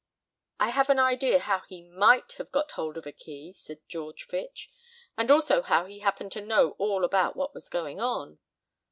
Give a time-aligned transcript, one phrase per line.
[0.59, 4.23] "I have an idea how he might have got hold of a key," said George
[4.25, 4.67] Fitch,
[5.15, 8.39] "and also how he happened to know all about what was going on."